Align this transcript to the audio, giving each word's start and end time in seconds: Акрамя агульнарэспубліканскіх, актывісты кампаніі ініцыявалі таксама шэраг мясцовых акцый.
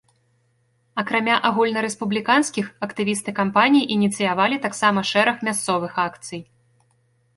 Акрамя 1.01 1.35
агульнарэспубліканскіх, 1.49 2.65
актывісты 2.87 3.35
кампаніі 3.43 3.87
ініцыявалі 3.99 4.57
таксама 4.65 4.99
шэраг 5.11 5.37
мясцовых 5.49 5.93
акцый. 6.07 6.41